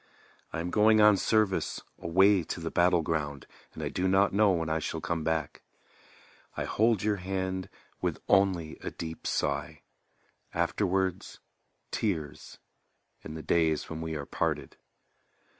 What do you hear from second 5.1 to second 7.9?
back. I hold your hand